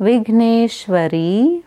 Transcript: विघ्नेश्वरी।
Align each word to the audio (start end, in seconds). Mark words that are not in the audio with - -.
विघ्नेश्वरी। 0.00 1.62